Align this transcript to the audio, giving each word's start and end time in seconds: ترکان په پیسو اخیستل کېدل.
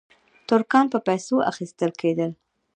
ترکان 0.49 0.85
په 0.93 0.99
پیسو 1.07 1.35
اخیستل 1.51 1.91
کېدل. 2.01 2.31